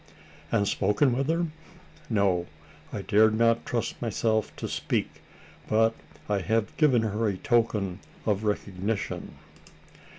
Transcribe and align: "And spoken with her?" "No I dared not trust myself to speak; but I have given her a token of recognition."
"And 0.51 0.67
spoken 0.67 1.15
with 1.15 1.27
her?" 1.29 1.45
"No 2.09 2.47
I 2.91 3.03
dared 3.03 3.37
not 3.37 3.67
trust 3.67 4.01
myself 4.01 4.51
to 4.55 4.67
speak; 4.67 5.21
but 5.69 5.93
I 6.27 6.39
have 6.39 6.75
given 6.77 7.03
her 7.03 7.27
a 7.27 7.37
token 7.37 7.99
of 8.25 8.43
recognition." 8.43 9.35